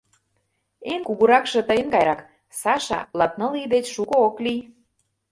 Эн 0.91 1.01
кугуракше 1.07 1.59
тыйын 1.69 1.87
гайрак, 1.95 2.21
Саша, 2.59 2.99
латныл 3.17 3.53
ий 3.61 3.67
деч 3.73 3.85
шуко 3.95 4.15
ок 4.27 4.35
лий... 4.45 4.59